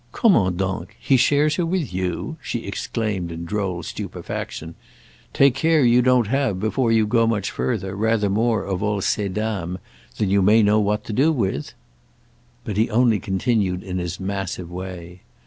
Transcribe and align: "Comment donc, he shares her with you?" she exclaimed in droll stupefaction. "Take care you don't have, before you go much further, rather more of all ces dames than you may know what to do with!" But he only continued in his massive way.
"Comment 0.11 0.57
donc, 0.57 0.95
he 0.99 1.15
shares 1.15 1.57
her 1.57 1.63
with 1.67 1.93
you?" 1.93 2.35
she 2.41 2.65
exclaimed 2.65 3.31
in 3.31 3.45
droll 3.45 3.83
stupefaction. 3.83 4.73
"Take 5.31 5.53
care 5.53 5.85
you 5.85 6.01
don't 6.01 6.25
have, 6.25 6.59
before 6.59 6.91
you 6.91 7.05
go 7.05 7.27
much 7.27 7.51
further, 7.51 7.95
rather 7.95 8.27
more 8.27 8.63
of 8.65 8.81
all 8.81 9.01
ces 9.01 9.29
dames 9.29 9.77
than 10.17 10.31
you 10.31 10.41
may 10.41 10.63
know 10.63 10.79
what 10.79 11.03
to 11.03 11.13
do 11.13 11.31
with!" 11.31 11.75
But 12.63 12.77
he 12.77 12.89
only 12.89 13.19
continued 13.19 13.83
in 13.83 13.99
his 13.99 14.19
massive 14.19 14.71
way. 14.71 15.21